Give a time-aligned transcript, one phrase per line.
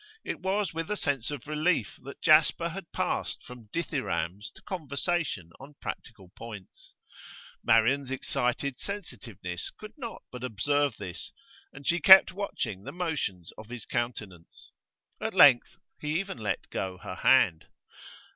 [0.23, 5.51] It was with a sense of relief that Jasper had passed from dithyrambs to conversation
[5.59, 6.95] on practical points;
[7.63, 11.31] Marian's excited sensitiveness could not but observe this,
[11.71, 14.71] and she kept watching the motions of his countenance.
[15.21, 17.67] At length he even let go her hand.